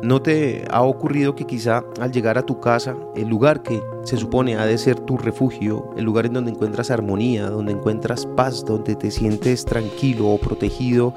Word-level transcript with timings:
¿No 0.00 0.22
te 0.22 0.64
ha 0.70 0.82
ocurrido 0.82 1.34
que 1.34 1.44
quizá 1.44 1.82
al 2.00 2.12
llegar 2.12 2.38
a 2.38 2.46
tu 2.46 2.60
casa, 2.60 2.94
el 3.16 3.28
lugar 3.28 3.64
que 3.64 3.82
se 4.04 4.16
supone 4.16 4.56
ha 4.56 4.64
de 4.64 4.78
ser 4.78 5.00
tu 5.00 5.18
refugio, 5.18 5.90
el 5.96 6.04
lugar 6.04 6.26
en 6.26 6.34
donde 6.34 6.52
encuentras 6.52 6.92
armonía, 6.92 7.50
donde 7.50 7.72
encuentras 7.72 8.24
paz, 8.24 8.64
donde 8.64 8.94
te 8.94 9.10
sientes 9.10 9.64
tranquilo 9.64 10.28
o 10.28 10.38
protegido, 10.38 11.14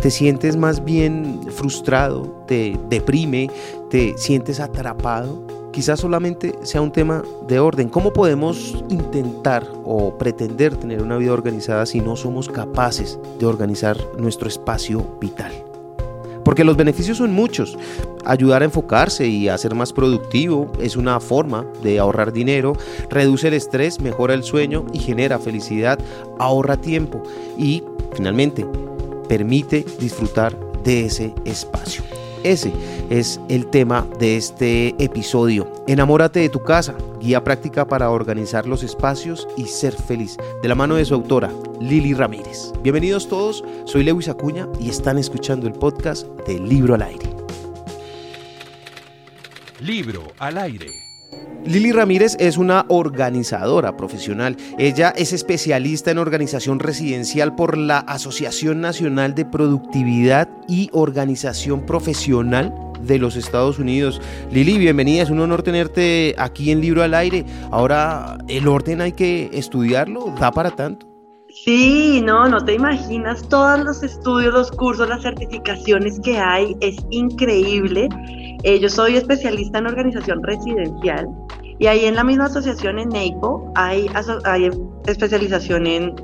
te 0.00 0.12
sientes 0.12 0.56
más 0.56 0.84
bien 0.84 1.40
frustrado, 1.50 2.44
te 2.46 2.78
deprime, 2.88 3.50
te 3.90 4.16
sientes 4.16 4.60
atrapado? 4.60 5.44
Quizás 5.72 5.98
solamente 5.98 6.54
sea 6.62 6.82
un 6.82 6.92
tema 6.92 7.24
de 7.48 7.58
orden. 7.58 7.88
¿Cómo 7.88 8.12
podemos 8.12 8.84
intentar 8.90 9.66
o 9.84 10.16
pretender 10.18 10.76
tener 10.76 11.02
una 11.02 11.16
vida 11.16 11.32
organizada 11.32 11.84
si 11.84 12.00
no 12.00 12.14
somos 12.14 12.48
capaces 12.48 13.18
de 13.40 13.46
organizar 13.46 13.96
nuestro 14.16 14.46
espacio 14.46 15.04
vital? 15.20 15.69
Porque 16.44 16.64
los 16.64 16.76
beneficios 16.76 17.18
son 17.18 17.32
muchos. 17.32 17.76
Ayudar 18.24 18.62
a 18.62 18.66
enfocarse 18.66 19.26
y 19.26 19.48
a 19.48 19.58
ser 19.58 19.74
más 19.74 19.92
productivo 19.92 20.70
es 20.80 20.96
una 20.96 21.20
forma 21.20 21.66
de 21.82 21.98
ahorrar 21.98 22.32
dinero, 22.32 22.74
reduce 23.08 23.48
el 23.48 23.54
estrés, 23.54 24.00
mejora 24.00 24.34
el 24.34 24.42
sueño 24.42 24.86
y 24.92 24.98
genera 24.98 25.38
felicidad, 25.38 25.98
ahorra 26.38 26.76
tiempo 26.76 27.22
y 27.56 27.82
finalmente 28.14 28.66
permite 29.28 29.84
disfrutar 29.98 30.56
de 30.82 31.06
ese 31.06 31.34
espacio. 31.44 32.02
Ese 32.42 32.72
es 33.10 33.38
el 33.48 33.66
tema 33.66 34.06
de 34.18 34.36
este 34.36 34.94
episodio. 35.02 35.70
Enamórate 35.86 36.40
de 36.40 36.48
tu 36.48 36.62
casa, 36.62 36.94
guía 37.20 37.44
práctica 37.44 37.86
para 37.86 38.10
organizar 38.10 38.66
los 38.66 38.82
espacios 38.82 39.46
y 39.56 39.66
ser 39.66 39.92
feliz. 39.92 40.36
De 40.62 40.68
la 40.68 40.74
mano 40.74 40.96
de 40.96 41.04
su 41.04 41.14
autora, 41.14 41.50
Lili 41.80 42.14
Ramírez. 42.14 42.72
Bienvenidos 42.82 43.28
todos, 43.28 43.62
soy 43.84 44.04
Lewis 44.04 44.28
Acuña 44.28 44.66
y 44.80 44.88
están 44.88 45.18
escuchando 45.18 45.66
el 45.66 45.74
podcast 45.74 46.26
de 46.46 46.58
Libro 46.58 46.94
al 46.94 47.02
Aire. 47.02 47.30
Libro 49.80 50.22
al 50.38 50.58
Aire. 50.58 50.90
Lili 51.64 51.92
Ramírez 51.92 52.36
es 52.40 52.56
una 52.56 52.86
organizadora 52.88 53.96
profesional. 53.96 54.56
Ella 54.78 55.10
es 55.14 55.34
especialista 55.34 56.10
en 56.10 56.18
organización 56.18 56.78
residencial 56.78 57.54
por 57.54 57.76
la 57.76 57.98
Asociación 57.98 58.80
Nacional 58.80 59.34
de 59.34 59.44
Productividad 59.44 60.48
y 60.68 60.88
Organización 60.92 61.84
Profesional 61.84 62.89
de 63.02 63.18
los 63.18 63.36
Estados 63.36 63.78
Unidos. 63.78 64.20
Lili, 64.50 64.78
bienvenida, 64.78 65.22
es 65.22 65.30
un 65.30 65.40
honor 65.40 65.62
tenerte 65.62 66.34
aquí 66.38 66.70
en 66.70 66.80
Libro 66.80 67.02
al 67.02 67.14
Aire. 67.14 67.44
Ahora, 67.70 68.38
el 68.48 68.68
orden 68.68 69.00
hay 69.00 69.12
que 69.12 69.50
estudiarlo, 69.52 70.34
da 70.38 70.50
para 70.50 70.70
tanto. 70.70 71.06
Sí, 71.64 72.22
no, 72.24 72.48
no 72.48 72.64
te 72.64 72.74
imaginas 72.74 73.46
todos 73.48 73.80
los 73.80 74.02
estudios, 74.04 74.54
los 74.54 74.70
cursos, 74.70 75.08
las 75.08 75.22
certificaciones 75.22 76.20
que 76.20 76.38
hay, 76.38 76.76
es 76.80 76.96
increíble. 77.10 78.08
Eh, 78.62 78.78
yo 78.78 78.88
soy 78.88 79.16
especialista 79.16 79.78
en 79.78 79.86
organización 79.86 80.42
residencial 80.44 81.26
y 81.80 81.86
ahí 81.86 82.04
en 82.04 82.14
la 82.14 82.24
misma 82.24 82.44
asociación 82.44 82.98
en 82.98 83.08
NEIPO 83.08 83.72
hay, 83.74 84.06
hay 84.44 84.70
especialización 85.06 85.86
en 85.86 86.14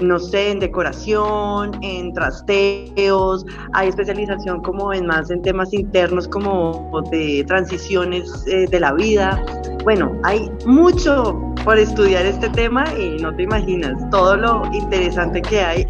no 0.00 0.18
sé, 0.18 0.52
en 0.52 0.60
decoración, 0.60 1.72
en 1.82 2.12
trasteos, 2.12 3.44
hay 3.72 3.88
especialización 3.88 4.62
como 4.62 4.92
en 4.92 5.06
más 5.06 5.30
en 5.30 5.42
temas 5.42 5.72
internos 5.72 6.28
como 6.28 7.02
de 7.10 7.44
transiciones 7.46 8.44
eh, 8.46 8.66
de 8.70 8.80
la 8.80 8.92
vida. 8.92 9.42
Bueno, 9.84 10.12
hay 10.24 10.50
mucho 10.66 11.38
por 11.64 11.78
estudiar 11.78 12.26
este 12.26 12.48
tema 12.50 12.84
y 12.98 13.20
no 13.22 13.34
te 13.34 13.42
imaginas 13.42 13.94
todo 14.10 14.36
lo 14.36 14.62
interesante 14.72 15.42
que 15.42 15.60
hay 15.60 15.86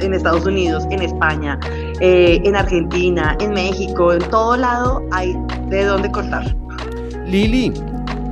en 0.00 0.14
Estados 0.14 0.46
Unidos, 0.46 0.86
en 0.90 1.02
España, 1.02 1.58
eh, 2.00 2.40
en 2.44 2.56
Argentina, 2.56 3.36
en 3.40 3.52
México, 3.52 4.12
en 4.12 4.20
todo 4.30 4.56
lado 4.56 5.02
hay 5.12 5.36
de 5.68 5.84
dónde 5.84 6.10
cortar. 6.10 6.56
Lili, 7.26 7.72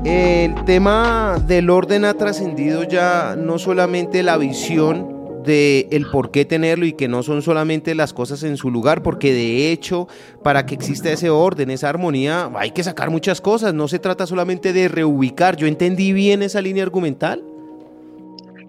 el 0.05 0.55
tema 0.65 1.37
del 1.47 1.71
orden 1.71 2.05
ha 2.05 2.15
trascendido 2.15 2.85
ya 2.85 3.37
no 3.37 3.59
solamente 3.59 4.23
la 4.23 4.39
visión 4.39 5.18
el 5.49 6.07
por 6.11 6.31
qué 6.31 6.45
tenerlo 6.45 6.87
y 6.87 6.93
que 6.93 7.09
no 7.09 7.23
son 7.23 7.43
solamente 7.43 7.95
las 7.95 8.13
cosas 8.13 8.43
en 8.43 8.57
su 8.57 8.71
lugar, 8.71 9.03
porque 9.03 9.33
de 9.33 9.73
hecho, 9.73 10.09
para 10.43 10.67
que 10.67 10.75
exista 10.75 11.11
ese 11.11 11.31
orden, 11.31 11.71
esa 11.71 11.89
armonía, 11.89 12.51
hay 12.57 12.71
que 12.73 12.85
sacar 12.85 13.11
muchas 13.11 13.41
cosas, 13.41 13.75
no 13.75 13.89
se 13.89 13.99
trata 13.99 14.27
solamente 14.27 14.73
de 14.73 14.89
reubicar. 14.89 15.57
¿Yo 15.57 15.67
entendí 15.67 16.13
bien 16.13 16.43
esa 16.43 16.61
línea 16.61 16.83
argumental? 16.83 17.43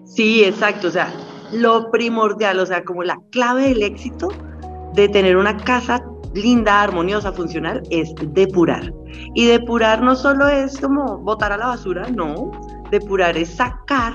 Sí, 0.04 0.42
exacto, 0.44 0.88
o 0.88 0.90
sea, 0.90 1.12
lo 1.52 1.90
primordial, 1.90 2.58
o 2.58 2.66
sea, 2.66 2.82
como 2.84 3.02
la 3.02 3.18
clave 3.30 3.68
del 3.68 3.82
éxito 3.82 4.28
de 4.94 5.08
tener 5.08 5.36
una 5.36 5.56
casa 5.56 6.04
linda, 6.34 6.82
armoniosa, 6.82 7.32
funcional, 7.32 7.82
es 7.90 8.12
depurar. 8.32 8.92
Y 9.34 9.46
depurar 9.46 10.02
no 10.02 10.14
solo 10.14 10.48
es 10.48 10.78
como 10.80 11.18
botar 11.18 11.52
a 11.52 11.56
la 11.56 11.66
basura, 11.68 12.08
no, 12.10 12.50
depurar 12.90 13.36
es 13.36 13.50
sacar 13.50 14.14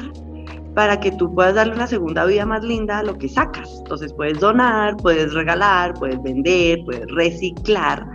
para 0.76 1.00
que 1.00 1.12
tú 1.14 1.34
puedas 1.34 1.56
darle 1.56 1.74
una 1.74 1.88
segunda 1.88 2.26
vida 2.26 2.46
más 2.46 2.64
linda 2.64 3.00
a 3.00 3.04
lo 3.04 3.18
que 3.18 3.30
sacas. 3.30 3.74
Entonces 3.80 4.14
puedes 4.14 4.40
donar, 4.40 4.98
puedes 4.98 5.34
regalar, 5.34 5.94
puedes 5.94 6.22
vender, 6.22 6.80
puedes 6.86 7.08
reciclar. 7.16 8.06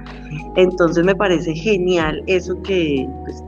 Entonces 0.57 1.05
me 1.05 1.15
parece 1.15 1.55
genial 1.55 2.23
eso 2.27 2.61
que, 2.63 3.09
pues, 3.25 3.43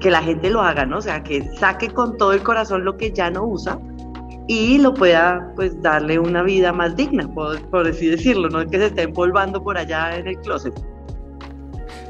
que 0.00 0.10
la 0.10 0.22
gente 0.22 0.48
lo 0.48 0.62
haga, 0.62 0.86
¿no? 0.86 0.98
O 0.98 1.02
sea, 1.02 1.22
que 1.24 1.42
saque 1.56 1.88
con 1.88 2.16
todo 2.16 2.32
el 2.32 2.42
corazón 2.42 2.84
lo 2.84 2.96
que 2.96 3.10
ya 3.10 3.30
no 3.30 3.44
usa 3.44 3.80
y 4.46 4.78
lo 4.78 4.94
pueda 4.94 5.52
pues 5.56 5.80
darle 5.82 6.20
una 6.20 6.42
vida 6.42 6.72
más 6.72 6.94
digna, 6.94 7.28
por, 7.34 7.86
así 7.86 8.06
decirlo, 8.06 8.48
no 8.48 8.64
que 8.64 8.78
se 8.78 8.86
esté 8.86 9.02
empolvando 9.02 9.60
por 9.60 9.76
allá 9.76 10.16
en 10.16 10.28
el 10.28 10.38
closet. 10.38 10.72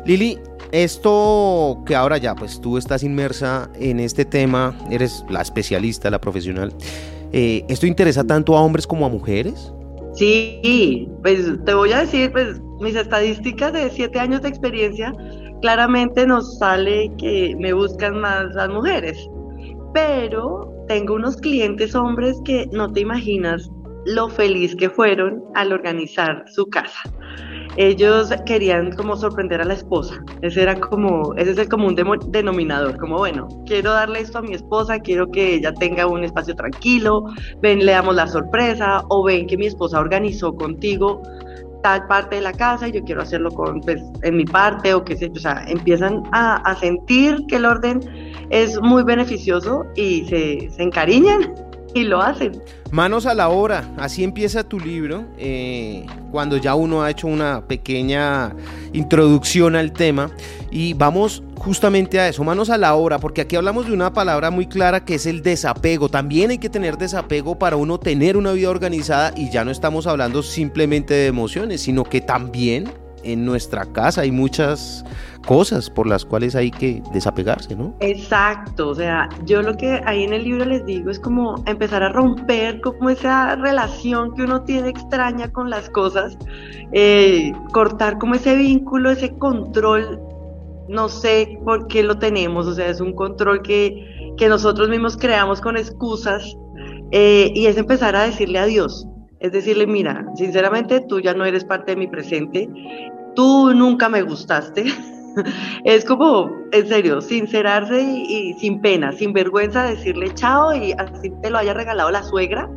Lili, 0.04 0.38
esto 0.72 1.82
que 1.86 1.94
ahora 1.94 2.18
ya, 2.18 2.34
pues 2.34 2.60
tú 2.60 2.78
estás 2.78 3.02
inmersa 3.02 3.70
en 3.78 4.00
este 4.00 4.24
tema, 4.24 4.76
eres 4.90 5.24
la 5.28 5.42
especialista, 5.42 6.10
la 6.10 6.20
profesional. 6.20 6.72
Eh, 7.32 7.64
¿Esto 7.68 7.86
interesa 7.86 8.24
tanto 8.24 8.56
a 8.56 8.60
hombres 8.60 8.86
como 8.86 9.06
a 9.06 9.08
mujeres? 9.08 9.72
Sí, 10.14 11.08
pues 11.22 11.62
te 11.64 11.74
voy 11.74 11.92
a 11.92 12.00
decir, 12.00 12.32
pues 12.32 12.60
mis 12.80 12.96
estadísticas 12.96 13.72
de 13.72 13.90
siete 13.90 14.18
años 14.18 14.42
de 14.42 14.48
experiencia, 14.48 15.12
claramente 15.60 16.26
nos 16.26 16.58
sale 16.58 17.10
que 17.18 17.54
me 17.58 17.72
buscan 17.72 18.20
más 18.20 18.54
las 18.54 18.68
mujeres. 18.68 19.18
Pero 19.92 20.72
tengo 20.88 21.14
unos 21.14 21.36
clientes 21.36 21.94
hombres 21.94 22.40
que 22.44 22.66
no 22.72 22.92
te 22.92 23.00
imaginas 23.00 23.70
lo 24.06 24.28
feliz 24.28 24.74
que 24.76 24.88
fueron 24.88 25.42
al 25.54 25.72
organizar 25.72 26.44
su 26.48 26.66
casa 26.66 27.02
ellos 27.76 28.32
querían 28.46 28.92
como 28.92 29.16
sorprender 29.16 29.60
a 29.60 29.64
la 29.64 29.74
esposa. 29.74 30.14
Ese 30.42 30.62
era 30.62 30.78
como, 30.78 31.34
ese 31.34 31.52
es 31.52 31.58
el 31.58 31.68
común 31.68 31.96
denominador, 32.28 32.96
como 32.98 33.18
bueno, 33.18 33.48
quiero 33.66 33.92
darle 33.92 34.20
esto 34.20 34.38
a 34.38 34.42
mi 34.42 34.54
esposa, 34.54 34.98
quiero 34.98 35.30
que 35.30 35.54
ella 35.54 35.72
tenga 35.74 36.06
un 36.06 36.24
espacio 36.24 36.54
tranquilo, 36.54 37.24
ven, 37.60 37.84
le 37.84 37.92
damos 37.92 38.14
la 38.14 38.26
sorpresa, 38.26 39.02
o 39.08 39.24
ven 39.24 39.46
que 39.46 39.56
mi 39.56 39.66
esposa 39.66 40.00
organizó 40.00 40.54
contigo 40.54 41.22
tal 41.82 42.06
parte 42.08 42.36
de 42.36 42.42
la 42.42 42.52
casa 42.52 42.88
y 42.88 42.92
yo 42.92 43.04
quiero 43.04 43.22
hacerlo 43.22 43.50
con, 43.50 43.80
pues, 43.80 44.02
en 44.22 44.36
mi 44.36 44.44
parte 44.44 44.92
o 44.92 45.04
qué 45.04 45.16
sé 45.16 45.30
o 45.30 45.38
sea, 45.38 45.64
empiezan 45.68 46.24
a, 46.32 46.56
a 46.56 46.74
sentir 46.74 47.44
que 47.46 47.56
el 47.56 47.64
orden 47.64 48.00
es 48.50 48.80
muy 48.80 49.04
beneficioso 49.04 49.84
y 49.94 50.24
se, 50.24 50.68
se 50.70 50.82
encariñan 50.82 51.54
y 51.94 52.04
lo 52.04 52.20
hacen. 52.20 52.62
Manos 52.90 53.26
a 53.26 53.34
la 53.34 53.48
obra, 53.48 53.90
así 53.98 54.22
empieza 54.22 54.62
tu 54.62 54.78
libro, 54.78 55.24
eh, 55.38 56.06
cuando 56.30 56.56
ya 56.56 56.74
uno 56.74 57.02
ha 57.02 57.10
hecho 57.10 57.26
una 57.26 57.66
pequeña 57.66 58.54
introducción 58.92 59.74
al 59.74 59.92
tema 59.92 60.30
y 60.70 60.94
vamos 60.94 61.42
justamente 61.56 62.20
a 62.20 62.28
eso, 62.28 62.44
manos 62.44 62.70
a 62.70 62.78
la 62.78 62.94
obra, 62.94 63.18
porque 63.18 63.40
aquí 63.40 63.56
hablamos 63.56 63.86
de 63.86 63.92
una 63.92 64.12
palabra 64.12 64.50
muy 64.50 64.66
clara 64.66 65.04
que 65.04 65.16
es 65.16 65.26
el 65.26 65.42
desapego. 65.42 66.08
También 66.08 66.50
hay 66.50 66.58
que 66.58 66.70
tener 66.70 66.96
desapego 66.96 67.58
para 67.58 67.76
uno 67.76 67.98
tener 67.98 68.36
una 68.36 68.52
vida 68.52 68.70
organizada 68.70 69.32
y 69.36 69.50
ya 69.50 69.64
no 69.64 69.70
estamos 69.70 70.06
hablando 70.06 70.42
simplemente 70.42 71.14
de 71.14 71.26
emociones, 71.26 71.80
sino 71.80 72.04
que 72.04 72.20
también 72.20 72.92
en 73.32 73.44
nuestra 73.44 73.84
casa 73.86 74.22
hay 74.22 74.30
muchas 74.30 75.04
cosas 75.46 75.88
por 75.88 76.06
las 76.06 76.24
cuales 76.24 76.54
hay 76.54 76.70
que 76.70 77.02
desapegarse, 77.12 77.76
¿no? 77.76 77.94
Exacto, 78.00 78.88
o 78.88 78.94
sea, 78.94 79.28
yo 79.44 79.62
lo 79.62 79.76
que 79.76 80.00
ahí 80.04 80.24
en 80.24 80.32
el 80.32 80.44
libro 80.44 80.64
les 80.64 80.84
digo 80.84 81.10
es 81.10 81.20
como 81.20 81.62
empezar 81.66 82.02
a 82.02 82.10
romper 82.10 82.80
como 82.80 83.10
esa 83.10 83.56
relación 83.56 84.34
que 84.34 84.42
uno 84.42 84.62
tiene 84.62 84.88
extraña 84.88 85.50
con 85.52 85.70
las 85.70 85.88
cosas, 85.90 86.36
eh, 86.92 87.52
cortar 87.72 88.18
como 88.18 88.34
ese 88.34 88.56
vínculo, 88.56 89.10
ese 89.10 89.36
control, 89.38 90.20
no 90.88 91.08
sé 91.08 91.58
por 91.64 91.86
qué 91.86 92.02
lo 92.02 92.18
tenemos, 92.18 92.66
o 92.66 92.74
sea, 92.74 92.88
es 92.88 93.00
un 93.00 93.12
control 93.12 93.62
que, 93.62 94.34
que 94.36 94.48
nosotros 94.48 94.88
mismos 94.88 95.16
creamos 95.16 95.60
con 95.60 95.76
excusas 95.76 96.56
eh, 97.12 97.52
y 97.54 97.66
es 97.66 97.76
empezar 97.76 98.16
a 98.16 98.24
decirle 98.24 98.58
adiós. 98.58 99.06
Es 99.38 99.52
decirle, 99.52 99.86
mira, 99.86 100.26
sinceramente 100.34 101.00
tú 101.08 101.20
ya 101.20 101.34
no 101.34 101.44
eres 101.44 101.64
parte 101.64 101.92
de 101.92 101.96
mi 101.96 102.06
presente, 102.06 102.68
tú 103.36 103.72
nunca 103.72 104.08
me 104.08 104.22
gustaste. 104.22 104.86
es 105.84 106.04
como, 106.04 106.50
en 106.72 106.88
serio, 106.88 107.20
sincerarse 107.20 108.02
y, 108.02 108.54
sin 108.54 108.80
pena, 108.80 109.12
sin 109.12 109.32
vergüenza, 109.32 109.84
decirle 109.84 110.34
chao 110.34 110.74
y 110.74 110.92
así 110.92 111.30
te 111.42 111.50
lo 111.50 111.58
haya 111.58 111.74
regalado 111.74 112.10
la 112.10 112.22
suegra. 112.22 112.68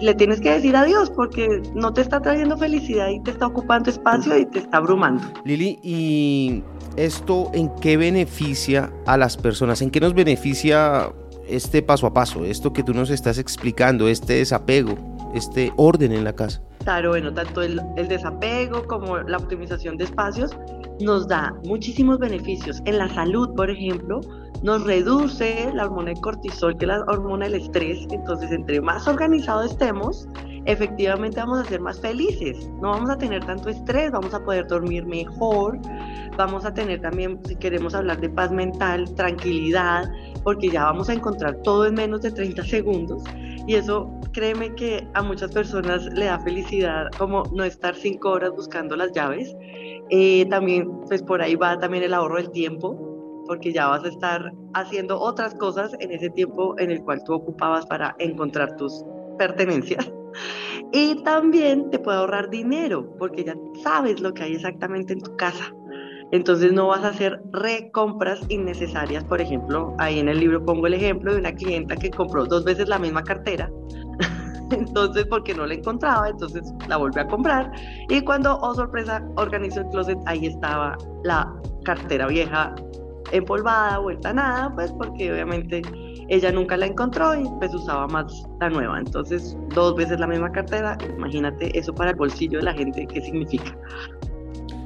le 0.00 0.14
tienes 0.14 0.40
que 0.40 0.50
decir 0.52 0.74
adiós 0.76 1.10
porque 1.10 1.60
no 1.74 1.92
te 1.92 2.00
está 2.00 2.22
trayendo 2.22 2.56
felicidad 2.56 3.08
y 3.08 3.20
te 3.20 3.32
está 3.32 3.46
ocupando 3.46 3.90
espacio 3.90 4.38
y 4.38 4.46
te 4.46 4.60
está 4.60 4.78
abrumando. 4.78 5.22
Lili, 5.44 5.78
¿y 5.82 6.62
esto 6.96 7.50
en 7.52 7.68
qué 7.80 7.98
beneficia 7.98 8.90
a 9.06 9.18
las 9.18 9.36
personas? 9.36 9.82
¿En 9.82 9.90
qué 9.90 10.00
nos 10.00 10.14
beneficia 10.14 11.12
este 11.46 11.82
paso 11.82 12.06
a 12.06 12.14
paso, 12.14 12.44
esto 12.44 12.72
que 12.72 12.82
tú 12.82 12.94
nos 12.94 13.10
estás 13.10 13.36
explicando, 13.36 14.08
este 14.08 14.34
desapego, 14.34 14.94
este 15.34 15.72
orden 15.76 16.12
en 16.12 16.24
la 16.24 16.34
casa? 16.34 16.62
Claro, 16.84 17.10
bueno, 17.10 17.32
tanto 17.32 17.62
el, 17.62 17.80
el, 17.96 18.08
desapego 18.08 18.86
como 18.86 19.18
la 19.18 19.36
optimización 19.36 19.98
de 19.98 20.04
espacios 20.04 20.56
nos 21.00 21.28
da 21.28 21.54
muchísimos 21.64 22.18
beneficios. 22.18 22.80
En 22.86 22.98
la 22.98 23.08
salud, 23.08 23.54
por 23.54 23.70
ejemplo, 23.70 24.20
nos 24.62 24.84
reduce 24.84 25.70
la 25.74 25.84
hormona 25.86 26.10
de 26.10 26.20
cortisol, 26.20 26.76
que 26.76 26.84
es 26.84 26.88
la 26.88 27.00
hormona 27.02 27.46
del 27.46 27.62
estrés. 27.62 28.06
Entonces, 28.10 28.50
entre 28.52 28.80
más 28.80 29.06
organizados 29.08 29.72
estemos, 29.72 30.28
efectivamente 30.66 31.40
vamos 31.40 31.60
a 31.60 31.64
ser 31.64 31.80
más 31.80 32.00
felices. 32.00 32.68
No 32.80 32.90
vamos 32.90 33.10
a 33.10 33.16
tener 33.16 33.44
tanto 33.44 33.68
estrés, 33.68 34.10
vamos 34.10 34.34
a 34.34 34.40
poder 34.40 34.66
dormir 34.66 35.06
mejor, 35.06 35.78
vamos 36.40 36.64
a 36.64 36.72
tener 36.72 37.00
también, 37.00 37.38
si 37.46 37.54
queremos 37.56 37.94
hablar 37.94 38.20
de 38.20 38.30
paz 38.30 38.50
mental, 38.50 39.14
tranquilidad, 39.14 40.10
porque 40.42 40.70
ya 40.70 40.84
vamos 40.84 41.08
a 41.08 41.12
encontrar 41.12 41.56
todo 41.62 41.86
en 41.86 41.94
menos 41.94 42.22
de 42.22 42.30
30 42.30 42.64
segundos. 42.64 43.22
Y 43.66 43.74
eso, 43.74 44.10
créeme 44.32 44.74
que 44.74 45.06
a 45.14 45.22
muchas 45.22 45.52
personas 45.52 46.06
le 46.14 46.24
da 46.24 46.38
felicidad, 46.38 47.08
como 47.18 47.42
no 47.52 47.62
estar 47.64 47.94
cinco 47.94 48.30
horas 48.30 48.50
buscando 48.52 48.96
las 48.96 49.12
llaves. 49.12 49.54
Eh, 50.08 50.46
también, 50.48 50.90
pues 51.06 51.22
por 51.22 51.42
ahí 51.42 51.54
va 51.54 51.78
también 51.78 52.02
el 52.04 52.14
ahorro 52.14 52.36
del 52.36 52.50
tiempo 52.50 53.06
porque 53.46 53.72
ya 53.72 53.88
vas 53.88 54.04
a 54.04 54.08
estar 54.08 54.52
haciendo 54.74 55.18
otras 55.18 55.54
cosas 55.56 55.92
en 55.98 56.12
ese 56.12 56.30
tiempo 56.30 56.78
en 56.78 56.90
el 56.90 57.02
cual 57.02 57.20
tú 57.24 57.34
ocupabas 57.34 57.84
para 57.86 58.14
encontrar 58.18 58.76
tus 58.76 59.04
pertenencias. 59.38 60.08
Y 60.92 61.22
también 61.24 61.90
te 61.90 61.98
puede 61.98 62.18
ahorrar 62.18 62.50
dinero, 62.50 63.16
porque 63.18 63.44
ya 63.44 63.54
sabes 63.82 64.20
lo 64.20 64.32
que 64.34 64.44
hay 64.44 64.54
exactamente 64.54 65.12
en 65.12 65.20
tu 65.20 65.36
casa. 65.36 65.74
Entonces 66.32 66.72
no 66.72 66.88
vas 66.88 67.04
a 67.04 67.08
hacer 67.08 67.40
recompras 67.52 68.40
innecesarias. 68.48 69.24
Por 69.24 69.40
ejemplo, 69.40 69.94
ahí 69.98 70.18
en 70.18 70.28
el 70.28 70.38
libro 70.38 70.64
pongo 70.64 70.86
el 70.86 70.94
ejemplo 70.94 71.32
de 71.32 71.40
una 71.40 71.52
clienta 71.52 71.96
que 71.96 72.10
compró 72.10 72.44
dos 72.44 72.64
veces 72.64 72.88
la 72.88 72.98
misma 72.98 73.22
cartera. 73.22 73.70
entonces, 74.70 75.26
porque 75.26 75.54
no 75.54 75.66
la 75.66 75.74
encontraba, 75.74 76.28
entonces 76.28 76.62
la 76.88 76.96
volvió 76.96 77.22
a 77.22 77.26
comprar. 77.26 77.72
Y 78.08 78.20
cuando, 78.22 78.58
oh 78.60 78.74
sorpresa, 78.74 79.24
organizó 79.36 79.80
el 79.80 79.88
closet, 79.88 80.18
ahí 80.26 80.46
estaba 80.46 80.96
la 81.24 81.52
cartera 81.84 82.26
vieja 82.28 82.74
empolvada, 83.32 83.98
vuelta 83.98 84.30
a 84.30 84.34
nada, 84.34 84.74
pues 84.74 84.92
porque 84.92 85.32
obviamente 85.32 85.82
ella 86.28 86.52
nunca 86.52 86.76
la 86.76 86.86
encontró 86.86 87.34
y 87.34 87.44
pues 87.58 87.74
usaba 87.74 88.06
más 88.08 88.44
la 88.60 88.70
nueva. 88.70 88.98
Entonces, 88.98 89.56
dos 89.74 89.96
veces 89.96 90.20
la 90.20 90.26
misma 90.26 90.50
cartera, 90.52 90.96
imagínate 91.16 91.76
eso 91.78 91.92
para 91.92 92.10
el 92.10 92.16
bolsillo 92.16 92.58
de 92.58 92.64
la 92.64 92.74
gente, 92.74 93.06
¿qué 93.06 93.20
significa? 93.20 93.76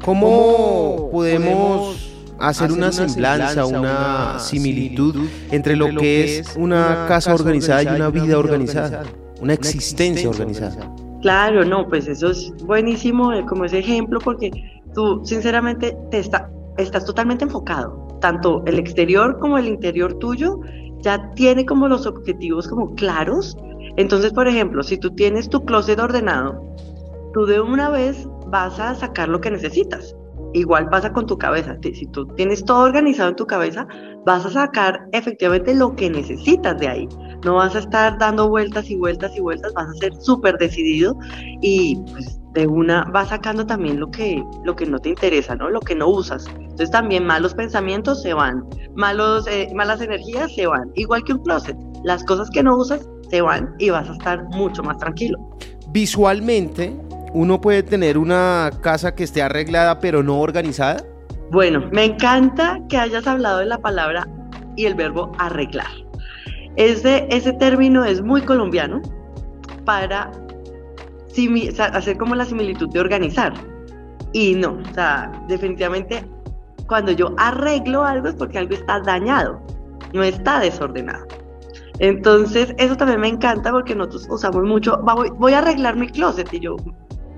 ¿Cómo, 0.05 1.09
podemos 1.11 2.15
hacer, 2.39 2.73
una, 2.73 2.93
semblanza, 2.93 3.65
una, 3.67 4.39
similitud, 4.39 5.29
entre 5.51 5.77
lo 5.77 5.87
que 5.87 6.39
es 6.39 6.56
una 6.56 7.06
casa 7.09 7.35
organizada 7.35 7.83
y 7.83 7.87
una 7.87 8.11
vida 8.11 8.39
organizada, 8.39 9.05
una 9.41 9.55
existencia 9.55 10.29
organizada? 10.29 10.95
Claro, 11.23 11.65
no, 11.65 11.89
pues 11.89 12.06
eso 12.06 12.31
es 12.31 12.53
buenísimo 12.65 13.33
eh, 13.33 13.47
como 13.47 13.65
ese 13.65 13.79
ejemplo 13.79 14.19
porque 14.21 14.51
tú 14.95 15.25
sinceramente 15.25 15.97
te 16.11 16.19
está, 16.19 16.51
estás 16.77 17.06
totalmente 17.06 17.45
enfocado 17.45 18.05
tanto 18.25 18.62
el 18.65 18.79
exterior 18.79 19.39
como 19.39 19.59
el 19.59 19.69
interior 19.69 20.15
tuyo 20.15 20.59
ya 21.03 21.31
tiene 21.35 21.67
como 21.67 21.89
los 21.89 22.06
objetivos 22.06 22.67
como 22.67 22.95
claros. 22.95 23.55
Entonces, 23.99 24.33
por 24.33 24.49
ejemplo, 24.49 24.83
si 24.83 24.97
tú 24.97 25.11
tienes 25.11 25.51
tu 25.51 25.62
closet 25.62 26.01
ordenado, 26.01 26.75
tú 27.35 27.45
de 27.45 27.61
una 27.61 27.91
vez 27.91 28.27
vas 28.46 28.79
a 28.79 28.94
sacar 28.94 29.29
lo 29.29 29.41
que 29.41 29.50
necesitas. 29.50 30.14
Igual 30.52 30.88
pasa 30.88 31.12
con 31.12 31.26
tu 31.26 31.37
cabeza. 31.37 31.76
Si 31.82 32.06
tú 32.06 32.26
tienes 32.37 32.64
todo 32.64 32.85
organizado 32.85 33.31
en 33.31 33.37
tu 33.37 33.46
cabeza, 33.46 33.87
vas 34.25 34.46
a 34.46 34.50
sacar 34.50 35.06
efectivamente 35.12 35.75
lo 35.75 35.96
que 35.96 36.08
necesitas 36.08 36.79
de 36.79 36.88
ahí. 36.88 37.08
No 37.44 37.56
vas 37.56 37.75
a 37.75 37.81
estar 37.81 38.19
dando 38.19 38.49
vueltas 38.49 38.88
y 38.88 38.96
vueltas 38.96 39.37
y 39.37 39.41
vueltas, 39.41 39.73
vas 39.75 39.88
a 39.88 39.94
ser 39.94 40.12
súper 40.20 40.56
decidido 40.58 41.17
y 41.61 42.00
pues 42.12 42.41
de 42.55 42.69
una 42.69 43.05
vas 43.12 43.31
sacando 43.31 43.67
también 43.67 43.99
lo 43.99 44.11
que, 44.11 44.43
lo 44.64 44.76
que 44.76 44.87
no 44.87 44.99
te 45.00 45.11
interesa, 45.11 45.56
¿no? 45.56 45.69
Lo 45.69 45.81
que 45.81 45.94
no 45.94 46.08
usas. 46.08 46.46
Entonces 46.46 46.91
también 46.91 47.26
malos 47.26 47.52
pensamientos 47.55 48.23
se 48.23 48.32
van, 48.32 48.64
malos, 48.94 49.46
eh, 49.49 49.69
malas 49.75 50.00
energías 50.00 50.55
se 50.55 50.67
van, 50.67 50.91
igual 50.94 51.25
que 51.25 51.32
un 51.32 51.43
closet. 51.43 51.76
Las 52.05 52.25
cosas 52.25 52.49
que 52.50 52.62
no 52.62 52.76
usas 52.76 53.08
se 53.29 53.41
van 53.43 53.75
y 53.79 53.91
vas 53.91 54.08
a 54.08 54.12
estar 54.12 54.44
mucho 54.50 54.82
más 54.82 54.99
tranquilo. 54.99 55.38
Visualmente, 55.91 56.96
uno 57.35 57.61
puede 57.61 57.83
tener 57.83 58.17
una 58.17 58.71
casa 58.81 59.15
que 59.15 59.25
esté 59.25 59.43
arreglada 59.43 59.99
pero 59.99 60.23
no 60.23 60.39
organizada. 60.39 61.05
Bueno, 61.51 61.83
me 61.93 62.05
encanta 62.05 62.79
que 62.89 62.97
hayas 62.97 63.27
hablado 63.27 63.59
de 63.59 63.67
la 63.67 63.79
palabra 63.79 64.27
y 64.77 64.87
el 64.87 64.95
verbo 64.95 65.33
arreglar. 65.39 65.91
Ese, 66.77 67.27
ese 67.31 67.53
término 67.55 68.05
es 68.05 68.23
muy 68.23 68.41
colombiano 68.41 69.03
para 69.85 70.31
hacer 71.93 72.17
como 72.17 72.37
la 72.37 72.45
similitud 72.45 72.89
de 72.91 73.01
organizar. 73.01 73.53
Y 74.33 74.55
no, 74.55 74.79
o 74.89 74.95
sea, 74.95 75.31
definitivamente 75.49 76.25
cuando 76.87 77.13
yo 77.13 77.35
arreglo 77.37 78.05
algo 78.05 78.29
es 78.29 78.35
porque 78.35 78.59
algo 78.59 78.75
está 78.75 79.01
dañado, 79.01 79.61
no 80.13 80.23
está 80.23 80.61
desordenado. 80.61 81.27
Entonces, 81.99 82.75
eso 82.79 82.97
también 82.97 83.21
me 83.21 83.29
encanta 83.29 83.71
porque 83.71 83.95
nosotros 83.95 84.27
usamos 84.29 84.63
mucho, 84.65 85.01
voy, 85.03 85.31
voy 85.39 85.53
a 85.53 85.59
arreglar 85.59 85.97
mi 85.97 86.09
closet 86.09 86.53
y 86.53 86.61
yo, 86.61 86.77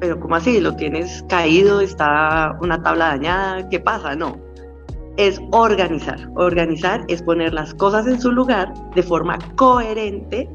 pero 0.01 0.19
¿cómo 0.21 0.37
así? 0.37 0.61
¿Lo 0.61 0.75
tienes 0.77 1.25
caído? 1.29 1.81
¿Está 1.81 2.57
una 2.61 2.83
tabla 2.83 3.09
dañada? 3.09 3.69
¿Qué 3.69 3.81
pasa? 3.81 4.15
No. 4.15 4.37
Es 5.17 5.41
organizar. 5.53 6.19
Organizar 6.35 7.05
es 7.09 7.23
poner 7.23 7.55
las 7.55 7.73
cosas 7.75 8.07
en 8.07 8.21
su 8.21 8.33
lugar 8.33 8.73
de 8.95 9.03
forma 9.03 9.39
coherente 9.57 10.49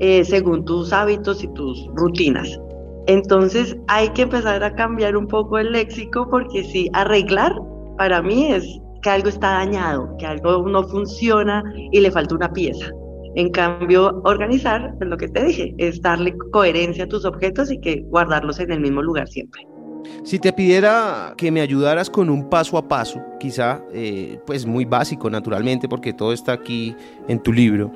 eh, 0.00 0.24
según 0.24 0.64
tus 0.64 0.92
hábitos 0.92 1.44
y 1.44 1.48
tus 1.48 1.86
rutinas. 1.94 2.58
Entonces 3.06 3.76
hay 3.88 4.08
que 4.10 4.22
empezar 4.22 4.62
a 4.62 4.74
cambiar 4.74 5.16
un 5.16 5.26
poco 5.26 5.58
el 5.58 5.72
léxico 5.72 6.28
porque 6.30 6.64
si 6.64 6.88
arreglar 6.92 7.54
para 7.98 8.22
mí 8.22 8.52
es 8.52 8.80
que 9.02 9.10
algo 9.10 9.28
está 9.28 9.54
dañado, 9.54 10.16
que 10.18 10.26
algo 10.26 10.66
no 10.68 10.84
funciona 10.84 11.62
y 11.90 12.00
le 12.00 12.10
falta 12.10 12.34
una 12.34 12.52
pieza. 12.52 12.86
En 13.34 13.50
cambio, 13.50 14.20
organizar, 14.24 14.94
es 15.00 15.06
lo 15.06 15.16
que 15.16 15.28
te 15.28 15.44
dije, 15.44 15.74
es 15.78 16.02
darle 16.02 16.36
coherencia 16.52 17.04
a 17.04 17.08
tus 17.08 17.24
objetos 17.24 17.70
y 17.70 17.80
que 17.80 18.02
guardarlos 18.08 18.60
en 18.60 18.72
el 18.72 18.80
mismo 18.80 19.02
lugar 19.02 19.28
siempre. 19.28 19.66
Si 20.24 20.38
te 20.38 20.52
pidiera 20.52 21.34
que 21.36 21.50
me 21.50 21.60
ayudaras 21.60 22.10
con 22.10 22.28
un 22.30 22.48
paso 22.48 22.76
a 22.76 22.86
paso, 22.86 23.20
quizá, 23.40 23.82
eh, 23.92 24.38
pues 24.46 24.66
muy 24.66 24.84
básico 24.84 25.30
naturalmente, 25.30 25.88
porque 25.88 26.12
todo 26.12 26.32
está 26.32 26.52
aquí 26.52 26.94
en 27.28 27.42
tu 27.42 27.52
libro, 27.52 27.92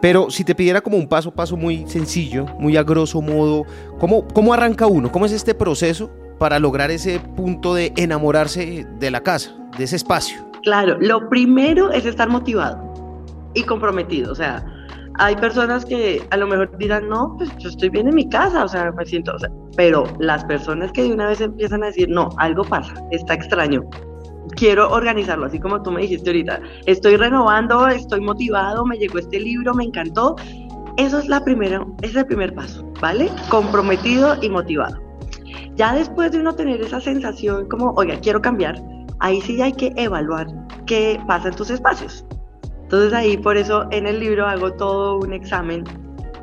pero 0.00 0.30
si 0.30 0.44
te 0.44 0.54
pidiera 0.54 0.80
como 0.80 0.96
un 0.96 1.08
paso 1.08 1.30
a 1.30 1.34
paso 1.34 1.56
muy 1.56 1.86
sencillo, 1.86 2.46
muy 2.58 2.76
a 2.76 2.82
grosso 2.82 3.20
modo, 3.20 3.64
¿cómo, 3.98 4.26
cómo 4.28 4.54
arranca 4.54 4.86
uno? 4.86 5.10
¿Cómo 5.12 5.26
es 5.26 5.32
este 5.32 5.54
proceso 5.54 6.10
para 6.38 6.58
lograr 6.58 6.90
ese 6.90 7.20
punto 7.36 7.74
de 7.74 7.92
enamorarse 7.96 8.86
de 8.98 9.10
la 9.10 9.20
casa, 9.20 9.54
de 9.76 9.84
ese 9.84 9.96
espacio? 9.96 10.48
Claro, 10.62 10.96
lo 11.00 11.28
primero 11.28 11.92
es 11.92 12.06
estar 12.06 12.28
motivado 12.28 13.22
y 13.54 13.62
comprometido, 13.62 14.32
o 14.32 14.34
sea, 14.34 14.64
hay 15.18 15.34
personas 15.36 15.84
que 15.84 16.22
a 16.30 16.36
lo 16.36 16.46
mejor 16.46 16.76
dirán, 16.78 17.08
no, 17.08 17.34
pues 17.36 17.50
yo 17.58 17.68
estoy 17.68 17.88
bien 17.88 18.08
en 18.08 18.14
mi 18.14 18.28
casa, 18.28 18.64
o 18.64 18.68
sea, 18.68 18.92
me 18.92 19.04
siento, 19.04 19.34
o 19.34 19.38
sea, 19.38 19.50
pero 19.76 20.04
las 20.20 20.44
personas 20.44 20.92
que 20.92 21.02
de 21.02 21.12
una 21.12 21.26
vez 21.26 21.40
empiezan 21.40 21.82
a 21.82 21.86
decir, 21.86 22.08
no, 22.08 22.30
algo 22.38 22.64
pasa, 22.64 22.94
está 23.10 23.34
extraño, 23.34 23.82
quiero 24.54 24.90
organizarlo, 24.90 25.46
así 25.46 25.58
como 25.58 25.82
tú 25.82 25.90
me 25.90 26.02
dijiste 26.02 26.30
ahorita, 26.30 26.60
estoy 26.86 27.16
renovando, 27.16 27.88
estoy 27.88 28.20
motivado, 28.20 28.86
me 28.86 28.96
llegó 28.96 29.18
este 29.18 29.40
libro, 29.40 29.74
me 29.74 29.84
encantó, 29.84 30.36
eso 30.96 31.18
es 31.18 31.28
la 31.28 31.42
primera, 31.44 31.84
es 32.02 32.14
el 32.14 32.26
primer 32.26 32.54
paso, 32.54 32.84
¿vale? 33.00 33.30
Comprometido 33.50 34.36
y 34.40 34.48
motivado. 34.48 35.00
Ya 35.74 35.94
después 35.94 36.32
de 36.32 36.40
uno 36.40 36.54
tener 36.54 36.80
esa 36.80 37.00
sensación 37.00 37.68
como, 37.68 37.92
oiga, 37.96 38.18
quiero 38.20 38.40
cambiar, 38.40 38.80
ahí 39.18 39.40
sí 39.40 39.60
hay 39.60 39.72
que 39.72 39.92
evaluar 39.96 40.46
qué 40.86 41.20
pasa 41.26 41.48
en 41.48 41.54
tus 41.54 41.70
espacios. 41.70 42.24
Entonces 42.88 43.12
ahí 43.12 43.36
por 43.36 43.58
eso 43.58 43.86
en 43.90 44.06
el 44.06 44.18
libro 44.18 44.46
hago 44.46 44.72
todo 44.72 45.18
un 45.18 45.34
examen 45.34 45.84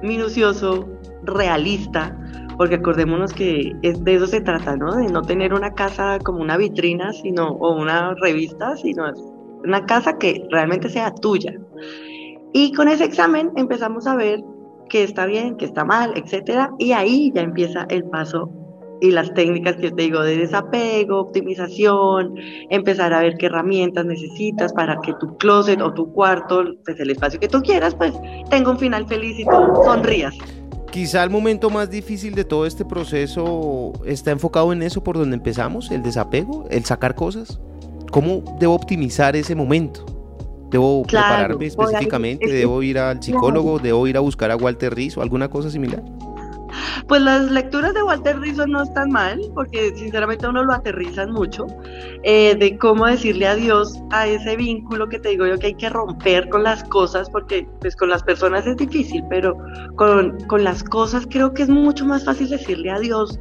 minucioso, 0.04 0.88
realista, 1.24 2.16
porque 2.56 2.76
acordémonos 2.76 3.34
que 3.34 3.76
de 3.82 4.14
eso 4.14 4.28
se 4.28 4.42
trata, 4.42 4.76
¿no? 4.76 4.96
De 4.96 5.08
no 5.08 5.24
tener 5.24 5.56
una 5.56 5.74
casa 5.74 6.20
como 6.20 6.42
una 6.42 6.56
vitrina, 6.56 7.12
sino 7.14 7.48
o 7.48 7.76
una 7.76 8.14
revista, 8.22 8.78
sino 8.78 9.12
una 9.64 9.88
casa 9.88 10.20
que 10.20 10.46
realmente 10.52 10.88
sea 10.88 11.16
tuya. 11.16 11.52
Y 12.54 12.74
con 12.74 12.90
ese 12.90 13.06
examen 13.06 13.52
empezamos 13.56 14.06
a 14.06 14.16
ver 14.16 14.44
qué 14.88 15.02
está 15.02 15.26
bien, 15.26 15.58
qué 15.58 15.66
está 15.66 15.84
mal, 15.84 16.14
etcétera, 16.16 16.70
y 16.78 16.92
ahí 16.92 17.32
ya 17.34 17.42
empieza 17.42 17.88
el 17.90 18.04
paso 18.04 18.52
y 19.02 19.12
las 19.12 19.34
técnicas 19.34 19.76
que 19.76 19.92
te 19.92 20.04
digo 20.04 20.22
de 20.22 20.38
desapego, 20.38 21.20
optimización, 21.20 22.36
empezar 22.70 23.14
a 23.14 23.22
ver 23.22 23.36
qué 23.38 23.48
herramientas 23.48 24.06
necesitas 24.06 24.74
para 24.74 25.00
que 25.02 25.14
tu 25.20 25.38
closet 25.38 25.82
o 25.82 25.94
tu 25.94 26.12
cuarto, 26.12 26.64
pues 26.86 27.00
el 27.00 27.10
espacio 27.10 27.40
que 27.40 27.48
tú 27.48 27.62
quieras, 27.62 27.96
pues 27.96 28.14
tenga 28.50 28.72
un 28.72 28.80
final 28.80 29.08
feliz 29.08 29.40
y 29.40 29.46
tú 29.46 29.82
sonrías. 29.84 30.36
Quizá 30.92 31.24
el 31.24 31.30
momento 31.30 31.70
más 31.70 31.90
difícil 31.90 32.36
de 32.36 32.46
todo 32.46 32.66
este 32.66 32.86
proceso 32.86 33.92
está 34.06 34.32
enfocado 34.32 34.72
en 34.72 34.82
eso 34.82 35.04
por 35.04 35.18
donde 35.18 35.36
empezamos, 35.36 35.92
el 35.92 36.02
desapego, 36.02 36.66
el 36.70 36.86
sacar 36.86 37.16
cosas. 37.16 37.60
¿Cómo 38.12 38.58
debo 38.60 38.76
optimizar 38.76 39.36
ese 39.36 39.56
momento? 39.56 40.06
¿Debo 40.72 41.04
prepararme 41.04 41.66
específicamente? 41.66 42.48
¿Debo 42.48 42.82
ir 42.82 42.98
al 42.98 43.22
psicólogo? 43.22 43.78
¿Debo 43.80 44.08
ir 44.08 44.16
a 44.16 44.22
buscar 44.22 44.52
a 44.52 44.56
Walter 44.56 44.96
Rizzo? 44.96 45.22
¿Alguna 45.22 45.50
cosa 45.50 45.70
similar? 45.70 46.02
Pues 47.08 47.22
las 47.22 47.52
lecturas 47.52 47.94
de 47.94 48.02
Walter 48.02 48.40
Rizzo 48.40 48.66
no 48.66 48.82
están 48.82 49.12
mal, 49.12 49.40
porque 49.54 49.96
sinceramente 49.96 50.48
uno 50.48 50.64
lo 50.64 50.74
aterrizan 50.74 51.32
mucho, 51.32 51.68
eh, 52.24 52.56
de 52.56 52.78
cómo 52.80 53.06
decirle 53.06 53.48
adiós 53.48 54.02
a 54.10 54.26
ese 54.26 54.56
vínculo 54.56 55.08
que 55.08 55.20
te 55.20 55.30
digo 55.30 55.46
yo 55.46 55.60
que 55.60 55.68
hay 55.68 55.76
que 55.76 55.90
romper 55.90 56.50
con 56.50 56.64
las 56.64 56.84
cosas, 56.86 57.30
porque 57.30 57.68
pues 57.80 57.96
con 57.96 58.10
las 58.10 58.24
personas 58.24 58.66
es 58.66 58.78
difícil, 58.78 59.24
pero 59.30 59.56
con, 59.96 60.40
con 60.48 60.64
las 60.64 60.84
cosas 60.84 61.28
creo 61.30 61.54
que 61.54 61.64
es 61.64 61.70
mucho 61.70 62.06
más 62.06 62.26
fácil 62.26 62.50
decirle 62.50 62.90
adiós 62.90 63.40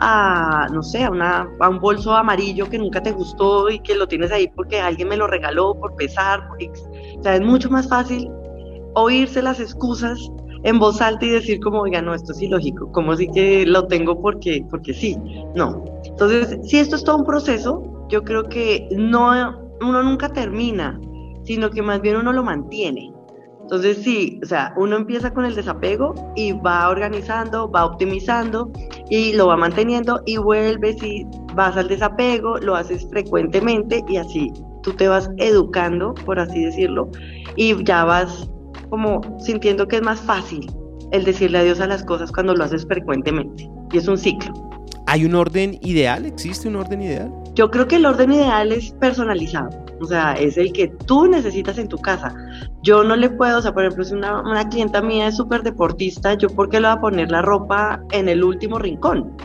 a, 0.00 0.66
no 0.72 0.82
sé, 0.82 1.04
a, 1.04 1.10
una, 1.10 1.48
a 1.60 1.68
un 1.68 1.78
bolso 1.78 2.14
amarillo 2.14 2.68
que 2.68 2.78
nunca 2.78 3.00
te 3.00 3.12
gustó 3.12 3.70
y 3.70 3.78
que 3.78 3.94
lo 3.94 4.08
tienes 4.08 4.32
ahí 4.32 4.48
porque 4.48 4.80
alguien 4.80 5.08
me 5.08 5.16
lo 5.16 5.28
regaló 5.28 5.74
por 5.78 5.94
pesar, 5.94 6.48
por, 6.48 6.58
o 6.60 7.22
sea, 7.22 7.36
es 7.36 7.42
mucho 7.42 7.70
más 7.70 7.88
fácil 7.88 8.28
oírse 8.94 9.42
las 9.42 9.60
excusas 9.60 10.30
en 10.64 10.78
voz 10.78 11.00
alta 11.00 11.24
y 11.24 11.30
decir 11.30 11.60
como, 11.60 11.80
oiga, 11.80 12.02
no, 12.02 12.14
esto 12.14 12.32
es 12.32 12.42
ilógico, 12.42 12.90
como 12.92 13.14
si 13.16 13.28
que 13.28 13.64
lo 13.66 13.86
tengo 13.86 14.20
porque, 14.20 14.64
porque 14.70 14.92
sí, 14.94 15.16
no. 15.54 15.84
Entonces, 16.04 16.58
si 16.64 16.78
esto 16.78 16.96
es 16.96 17.04
todo 17.04 17.18
un 17.18 17.24
proceso, 17.24 17.82
yo 18.08 18.22
creo 18.22 18.44
que 18.44 18.88
no, 18.90 19.30
uno 19.80 20.02
nunca 20.02 20.28
termina, 20.30 20.98
sino 21.44 21.70
que 21.70 21.82
más 21.82 22.00
bien 22.00 22.16
uno 22.16 22.32
lo 22.32 22.42
mantiene. 22.42 23.12
Entonces, 23.60 23.98
sí, 24.02 24.40
o 24.42 24.46
sea, 24.46 24.74
uno 24.76 24.96
empieza 24.96 25.32
con 25.32 25.46
el 25.46 25.54
desapego 25.54 26.14
y 26.36 26.52
va 26.52 26.88
organizando, 26.88 27.70
va 27.70 27.86
optimizando 27.86 28.70
y 29.08 29.32
lo 29.32 29.46
va 29.46 29.56
manteniendo 29.56 30.20
y 30.26 30.36
vuelves 30.36 31.02
y 31.02 31.26
vas 31.54 31.76
al 31.76 31.88
desapego, 31.88 32.58
lo 32.58 32.74
haces 32.74 33.08
frecuentemente 33.08 34.04
y 34.06 34.18
así 34.18 34.52
tú 34.82 34.92
te 34.92 35.08
vas 35.08 35.30
educando, 35.38 36.14
por 36.26 36.38
así 36.38 36.62
decirlo, 36.62 37.08
y 37.56 37.82
ya 37.84 38.04
vas 38.04 38.50
como 38.90 39.20
sintiendo 39.38 39.88
que 39.88 39.96
es 39.96 40.02
más 40.02 40.20
fácil 40.20 40.70
el 41.12 41.24
decirle 41.24 41.58
adiós 41.58 41.80
a 41.80 41.86
las 41.86 42.04
cosas 42.04 42.32
cuando 42.32 42.54
lo 42.54 42.64
haces 42.64 42.86
frecuentemente. 42.86 43.68
Y 43.92 43.98
es 43.98 44.08
un 44.08 44.18
ciclo. 44.18 44.52
¿Hay 45.06 45.24
un 45.24 45.34
orden 45.34 45.78
ideal? 45.82 46.24
¿Existe 46.24 46.68
un 46.68 46.76
orden 46.76 47.02
ideal? 47.02 47.32
Yo 47.54 47.70
creo 47.70 47.86
que 47.86 47.96
el 47.96 48.06
orden 48.06 48.32
ideal 48.32 48.72
es 48.72 48.90
personalizado, 48.92 49.68
o 50.00 50.06
sea, 50.06 50.32
es 50.32 50.56
el 50.56 50.72
que 50.72 50.88
tú 50.88 51.26
necesitas 51.26 51.78
en 51.78 51.88
tu 51.88 51.98
casa. 51.98 52.34
Yo 52.82 53.04
no 53.04 53.14
le 53.14 53.30
puedo, 53.30 53.58
o 53.58 53.62
sea, 53.62 53.72
por 53.72 53.84
ejemplo, 53.84 54.02
si 54.04 54.14
una, 54.14 54.40
una 54.40 54.68
clienta 54.68 55.00
mía 55.00 55.28
es 55.28 55.36
súper 55.36 55.62
deportista, 55.62 56.34
yo 56.34 56.48
por 56.48 56.68
qué 56.68 56.80
le 56.80 56.88
voy 56.88 56.96
a 56.96 57.00
poner 57.00 57.30
la 57.30 57.42
ropa 57.42 58.02
en 58.10 58.28
el 58.28 58.42
último 58.42 58.78
rincón, 58.78 59.36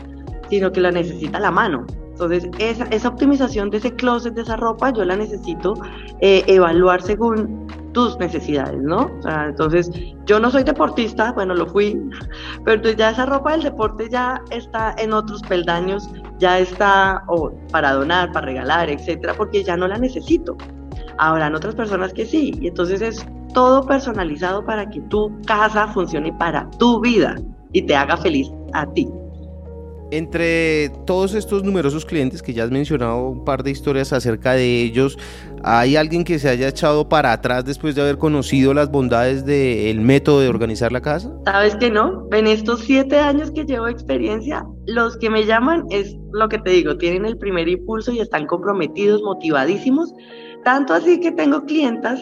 sino 0.48 0.72
que 0.72 0.80
la 0.80 0.90
necesita 0.90 1.38
a 1.38 1.40
la 1.40 1.50
mano. 1.50 1.86
Entonces, 2.10 2.48
esa, 2.58 2.84
esa 2.86 3.08
optimización 3.08 3.70
de 3.70 3.78
ese 3.78 3.94
closet, 3.94 4.34
de 4.34 4.42
esa 4.42 4.56
ropa, 4.56 4.92
yo 4.92 5.04
la 5.04 5.16
necesito 5.16 5.74
eh, 6.20 6.42
evaluar 6.48 7.00
según 7.00 7.66
tus 7.92 8.18
necesidades, 8.18 8.80
¿no? 8.82 9.10
Entonces, 9.46 9.90
yo 10.26 10.38
no 10.38 10.50
soy 10.50 10.62
deportista, 10.64 11.32
bueno, 11.32 11.54
lo 11.54 11.66
fui, 11.66 12.00
pero 12.64 12.76
entonces 12.76 12.96
ya 12.96 13.10
esa 13.10 13.26
ropa 13.26 13.52
del 13.52 13.62
deporte 13.62 14.08
ya 14.10 14.40
está 14.50 14.94
en 14.98 15.12
otros 15.12 15.42
peldaños, 15.42 16.08
ya 16.38 16.58
está 16.58 17.24
para 17.72 17.92
donar, 17.92 18.32
para 18.32 18.46
regalar, 18.46 18.90
etcétera, 18.90 19.34
porque 19.34 19.64
ya 19.64 19.76
no 19.76 19.88
la 19.88 19.98
necesito. 19.98 20.56
Habrán 21.18 21.54
otras 21.54 21.74
personas 21.74 22.12
que 22.12 22.24
sí, 22.24 22.54
y 22.60 22.68
entonces 22.68 23.02
es 23.02 23.26
todo 23.52 23.84
personalizado 23.84 24.64
para 24.64 24.88
que 24.88 25.00
tu 25.02 25.32
casa 25.46 25.88
funcione 25.88 26.32
para 26.32 26.70
tu 26.78 27.00
vida 27.00 27.36
y 27.72 27.82
te 27.82 27.94
haga 27.94 28.16
feliz 28.16 28.50
a 28.72 28.86
ti. 28.86 29.08
Entre 30.12 30.90
todos 31.06 31.34
estos 31.34 31.62
numerosos 31.62 32.04
clientes 32.04 32.42
que 32.42 32.52
ya 32.52 32.64
has 32.64 32.70
mencionado 32.72 33.28
un 33.28 33.44
par 33.44 33.62
de 33.62 33.70
historias 33.70 34.12
acerca 34.12 34.54
de 34.54 34.82
ellos, 34.82 35.16
¿hay 35.62 35.94
alguien 35.94 36.24
que 36.24 36.40
se 36.40 36.48
haya 36.48 36.66
echado 36.66 37.08
para 37.08 37.32
atrás 37.32 37.64
después 37.64 37.94
de 37.94 38.02
haber 38.02 38.18
conocido 38.18 38.74
las 38.74 38.90
bondades 38.90 39.44
del 39.44 40.00
método 40.00 40.40
de 40.40 40.48
organizar 40.48 40.90
la 40.90 41.00
casa? 41.00 41.32
Sabes 41.44 41.76
que 41.76 41.90
no, 41.90 42.26
en 42.32 42.48
estos 42.48 42.80
siete 42.80 43.20
años 43.20 43.52
que 43.52 43.64
llevo 43.64 43.86
experiencia, 43.86 44.66
los 44.86 45.16
que 45.16 45.30
me 45.30 45.46
llaman 45.46 45.84
es 45.90 46.16
lo 46.32 46.48
que 46.48 46.58
te 46.58 46.70
digo, 46.70 46.98
tienen 46.98 47.24
el 47.24 47.38
primer 47.38 47.68
impulso 47.68 48.10
y 48.10 48.18
están 48.18 48.46
comprometidos, 48.46 49.22
motivadísimos, 49.22 50.12
tanto 50.64 50.92
así 50.92 51.20
que 51.20 51.30
tengo 51.30 51.64
clientas 51.66 52.20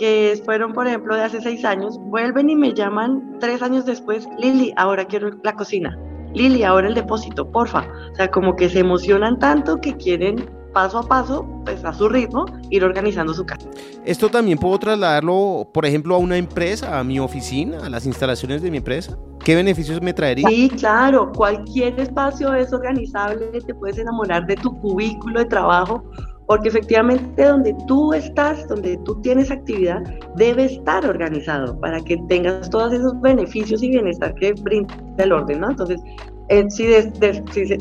que 0.00 0.40
fueron, 0.44 0.72
por 0.72 0.88
ejemplo, 0.88 1.14
de 1.14 1.22
hace 1.22 1.40
seis 1.40 1.64
años, 1.64 1.96
vuelven 2.06 2.50
y 2.50 2.56
me 2.56 2.74
llaman 2.74 3.36
tres 3.38 3.62
años 3.62 3.86
después, 3.86 4.26
Lili, 4.36 4.72
ahora 4.76 5.04
quiero 5.04 5.30
la 5.44 5.54
cocina 5.54 5.96
Lili, 6.34 6.62
ahora 6.64 6.88
el 6.88 6.94
depósito, 6.94 7.50
porfa. 7.50 7.86
O 8.12 8.14
sea, 8.14 8.30
como 8.30 8.56
que 8.56 8.68
se 8.68 8.80
emocionan 8.80 9.38
tanto 9.38 9.80
que 9.80 9.96
quieren 9.96 10.48
paso 10.72 10.98
a 10.98 11.02
paso, 11.02 11.46
pues 11.64 11.84
a 11.84 11.92
su 11.92 12.08
ritmo, 12.08 12.46
ir 12.70 12.84
organizando 12.84 13.34
su 13.34 13.44
casa. 13.44 13.68
Esto 14.04 14.28
también 14.28 14.58
puedo 14.58 14.78
trasladarlo, 14.78 15.68
por 15.72 15.84
ejemplo, 15.84 16.14
a 16.14 16.18
una 16.18 16.36
empresa, 16.36 16.98
a 16.98 17.04
mi 17.04 17.18
oficina, 17.18 17.78
a 17.84 17.88
las 17.88 18.06
instalaciones 18.06 18.62
de 18.62 18.70
mi 18.70 18.78
empresa. 18.78 19.18
¿Qué 19.44 19.54
beneficios 19.54 20.00
me 20.02 20.12
traería? 20.12 20.48
Sí, 20.48 20.70
claro, 20.70 21.32
cualquier 21.32 21.98
espacio 21.98 22.54
es 22.54 22.72
organizable, 22.72 23.60
te 23.66 23.74
puedes 23.74 23.98
enamorar 23.98 24.46
de 24.46 24.56
tu 24.56 24.78
cubículo 24.80 25.40
de 25.40 25.46
trabajo 25.46 26.04
porque 26.50 26.68
efectivamente 26.68 27.44
donde 27.44 27.76
tú 27.86 28.12
estás, 28.12 28.66
donde 28.66 28.96
tú 29.04 29.14
tienes 29.20 29.52
actividad, 29.52 30.02
debe 30.34 30.64
estar 30.64 31.06
organizado 31.06 31.78
para 31.78 32.00
que 32.00 32.16
tengas 32.28 32.68
todos 32.70 32.92
esos 32.92 33.20
beneficios 33.20 33.80
y 33.84 33.90
bienestar 33.90 34.34
que 34.34 34.54
brinda 34.54 34.92
el 35.18 35.30
orden, 35.30 35.60
¿no? 35.60 35.70
Entonces, 35.70 36.00
eh, 36.48 36.68
si, 36.68 36.88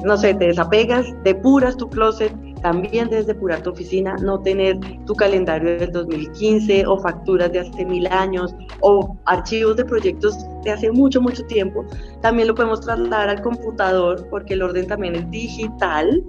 no 0.06 0.16
sé, 0.16 0.36
te 0.36 0.46
desapegas, 0.46 1.08
depuras 1.24 1.78
tu 1.78 1.90
closet, 1.90 2.32
también 2.62 3.10
debes 3.10 3.26
depurar 3.26 3.64
tu 3.64 3.72
oficina, 3.72 4.16
no 4.22 4.40
tener 4.40 4.78
tu 5.08 5.16
calendario 5.16 5.80
del 5.80 5.92
2015 5.92 6.86
o 6.86 7.00
facturas 7.00 7.52
de 7.52 7.62
hace 7.62 7.84
mil 7.86 8.06
años 8.06 8.54
o 8.82 9.18
archivos 9.26 9.78
de 9.78 9.86
proyectos 9.86 10.38
de 10.64 10.70
hace 10.70 10.92
mucho, 10.92 11.20
mucho 11.20 11.44
tiempo. 11.48 11.84
También 12.22 12.48
lo 12.48 12.54
podemos 12.54 12.82
trasladar 12.82 13.30
al 13.30 13.42
computador 13.42 14.28
porque 14.30 14.54
el 14.54 14.62
orden 14.62 14.86
también 14.86 15.16
es 15.16 15.28
digital. 15.32 16.24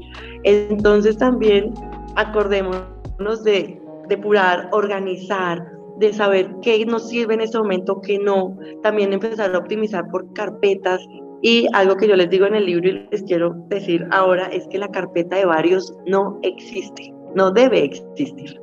Entonces 0.45 1.19
también 1.19 1.75
acordémonos 2.21 3.45
de 3.45 3.81
depurar, 4.09 4.69
organizar, 4.73 5.65
de 5.99 6.13
saber 6.13 6.51
qué 6.63 6.85
nos 6.87 7.09
sirve 7.09 7.35
en 7.35 7.43
este 7.43 7.59
momento, 7.59 8.01
qué 8.01 8.19
no, 8.19 8.57
también 8.83 9.13
empezar 9.13 9.55
a 9.55 9.59
optimizar 9.59 10.09
por 10.11 10.33
carpetas. 10.33 11.01
Y 11.43 11.67
algo 11.73 11.97
que 11.97 12.07
yo 12.07 12.17
les 12.17 12.29
digo 12.29 12.47
en 12.47 12.55
el 12.55 12.67
libro 12.67 12.89
y 12.89 13.09
les 13.11 13.23
quiero 13.23 13.55
decir 13.69 14.07
ahora 14.11 14.47
es 14.49 14.67
que 14.69 14.79
la 14.79 14.89
carpeta 14.89 15.37
de 15.37 15.47
varios 15.47 15.95
no 16.07 16.39
existe, 16.43 17.15
no 17.35 17.51
debe 17.51 17.85
existir. 17.85 18.61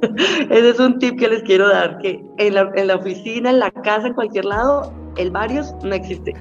Ese 0.50 0.70
es 0.70 0.78
un 0.78 0.98
tip 0.98 1.18
que 1.18 1.28
les 1.28 1.42
quiero 1.42 1.68
dar, 1.68 1.98
que 1.98 2.24
en 2.38 2.54
la, 2.54 2.70
en 2.76 2.86
la 2.86 2.96
oficina, 2.96 3.50
en 3.50 3.58
la 3.58 3.70
casa, 3.70 4.06
en 4.06 4.14
cualquier 4.14 4.44
lado, 4.44 4.92
el 5.16 5.30
varios 5.30 5.74
no 5.82 5.94
existe. 5.94 6.34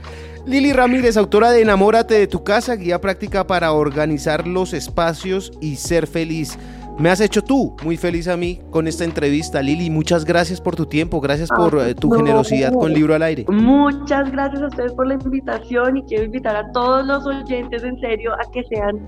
Lili 0.45 0.73
Ramírez, 0.73 1.17
autora 1.17 1.51
de 1.51 1.61
Enamórate 1.61 2.15
de 2.15 2.27
tu 2.27 2.43
casa, 2.43 2.75
guía 2.75 2.99
práctica 3.01 3.45
para 3.45 3.71
organizar 3.71 4.47
los 4.47 4.73
espacios 4.73 5.51
y 5.61 5.75
ser 5.75 6.07
feliz. 6.07 6.57
Me 6.99 7.09
has 7.09 7.21
hecho 7.21 7.41
tú 7.41 7.77
muy 7.81 7.95
feliz 7.95 8.27
a 8.27 8.35
mí 8.35 8.59
con 8.71 8.85
esta 8.85 9.05
entrevista, 9.05 9.61
Lili. 9.61 9.89
Muchas 9.89 10.25
gracias 10.25 10.59
por 10.59 10.75
tu 10.75 10.85
tiempo, 10.85 11.21
gracias 11.21 11.47
por 11.47 11.79
eh, 11.79 11.95
tu 11.95 12.11
generosidad 12.11 12.73
con 12.73 12.91
Libro 12.93 13.15
al 13.15 13.23
Aire. 13.23 13.45
Muchas 13.47 14.29
gracias 14.31 14.61
a 14.61 14.67
ustedes 14.67 14.91
por 14.91 15.07
la 15.07 15.13
invitación 15.13 15.95
y 15.95 16.03
quiero 16.03 16.25
invitar 16.25 16.57
a 16.57 16.69
todos 16.73 17.05
los 17.05 17.25
oyentes 17.25 17.83
en 17.83 17.97
serio 18.01 18.33
a 18.33 18.51
que 18.51 18.63
sean 18.65 18.99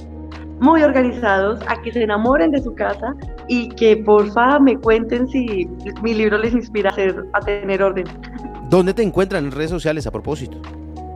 muy 0.61 0.83
organizados, 0.83 1.59
a 1.67 1.81
que 1.81 1.91
se 1.91 2.03
enamoren 2.03 2.51
de 2.51 2.61
su 2.61 2.73
casa 2.75 3.13
y 3.49 3.67
que 3.69 3.97
porfa 3.97 4.57
me 4.59 4.77
cuenten 4.77 5.27
si 5.27 5.67
mi 6.01 6.13
libro 6.13 6.37
les 6.37 6.53
inspira 6.53 6.91
a, 6.91 7.37
a 7.37 7.41
tener 7.41 7.83
orden. 7.83 8.05
¿Dónde 8.71 8.93
te 8.93 9.03
encuentran 9.03 9.43
en 9.43 9.51
redes 9.51 9.69
sociales 9.69 10.07
a 10.07 10.11
propósito? 10.11 10.57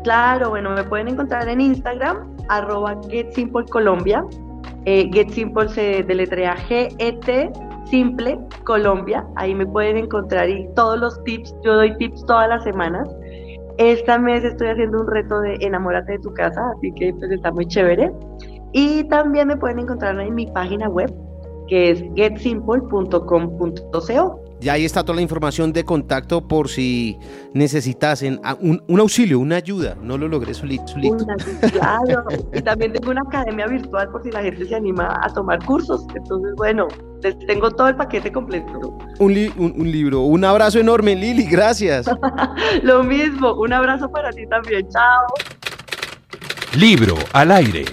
Claro, 0.03 0.49
bueno, 0.49 0.71
me 0.71 0.83
pueden 0.83 1.07
encontrar 1.07 1.47
en 1.47 1.61
Instagram, 1.61 2.35
arroba 2.49 2.99
GetSimpleColombia. 3.09 4.25
Eh, 4.83 5.09
GetSimple 5.13 5.69
se 5.69 6.03
deletrea 6.03 6.57
G-E-T 6.67 7.53
Simple 7.85 8.39
Colombia. 8.65 9.25
Ahí 9.37 9.55
me 9.55 9.65
pueden 9.65 9.95
encontrar 9.95 10.49
y 10.49 10.67
todos 10.75 10.99
los 10.99 11.23
tips, 11.23 11.55
yo 11.63 11.75
doy 11.75 11.95
tips 11.95 12.25
todas 12.25 12.49
las 12.49 12.65
semanas. 12.65 13.07
Esta 13.77 14.19
mes 14.19 14.43
estoy 14.43 14.67
haciendo 14.67 14.99
un 14.99 15.07
reto 15.07 15.39
de 15.39 15.55
enamórate 15.61 16.11
de 16.11 16.19
tu 16.19 16.33
casa, 16.33 16.61
así 16.75 16.91
que 16.91 17.13
pues 17.13 17.31
está 17.31 17.53
muy 17.53 17.65
chévere. 17.67 18.11
Y 18.73 19.05
también 19.05 19.47
me 19.47 19.55
pueden 19.55 19.79
encontrar 19.79 20.19
en 20.19 20.35
mi 20.35 20.47
página 20.47 20.89
web, 20.89 21.09
que 21.69 21.91
es 21.91 22.03
getsimple.com.co. 22.15 24.44
Ya 24.59 24.73
ahí 24.73 24.85
está 24.85 25.03
toda 25.03 25.17
la 25.17 25.21
información 25.21 25.73
de 25.73 25.83
contacto 25.83 26.47
por 26.47 26.69
si 26.69 27.17
necesitasen 27.53 28.39
un, 28.61 28.81
un 28.87 28.99
auxilio, 28.99 29.39
una 29.39 29.57
ayuda. 29.57 29.95
No 30.01 30.17
lo 30.17 30.27
logré 30.27 30.53
solito. 30.53 30.85
claro. 31.71 32.23
y 32.53 32.61
también 32.61 32.93
tengo 32.93 33.11
una 33.11 33.21
academia 33.21 33.67
virtual 33.67 34.09
por 34.09 34.23
si 34.23 34.31
la 34.31 34.41
gente 34.41 34.65
se 34.65 34.75
anima 34.75 35.19
a 35.21 35.29
tomar 35.33 35.63
cursos. 35.65 36.05
Entonces, 36.15 36.53
bueno, 36.55 36.87
les 37.21 37.37
tengo 37.47 37.69
todo 37.71 37.89
el 37.89 37.95
paquete 37.95 38.31
completo. 38.31 38.97
Un, 39.19 39.33
un, 39.57 39.91
libro. 39.91 40.21
Un 40.21 40.45
abrazo 40.45 40.79
enorme, 40.79 41.15
Lili. 41.15 41.45
Gracias. 41.45 42.05
lo 42.83 43.03
mismo. 43.03 43.53
Un 43.55 43.73
abrazo 43.73 44.09
para 44.09 44.31
ti 44.31 44.47
también. 44.47 44.87
Chao. 44.89 45.25
Libro 46.77 47.15
al 47.33 47.51
aire. 47.51 47.85